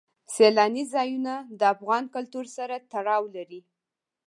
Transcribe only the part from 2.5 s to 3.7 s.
سره تړاو لري.